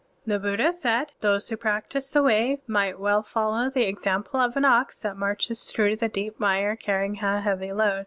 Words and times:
(41) 0.25 0.25
The 0.25 0.39
Buddha 0.49 0.73
said: 0.73 1.11
"Those 1.19 1.47
who 1.49 1.57
practise 1.57 2.09
the 2.09 2.23
Way 2.23 2.59
might 2.65 2.99
well 2.99 3.21
follow 3.21 3.69
the 3.69 3.83
example 3.87 4.39
of 4.39 4.57
an 4.57 4.65
ox 4.65 5.01
that 5.03 5.15
marches 5.15 5.69
through 5.71 5.97
the 5.97 6.09
deep 6.09 6.39
mire 6.39 6.75
carrying 6.75 7.19
a 7.19 7.39
heavy 7.39 7.71
load. 7.71 7.99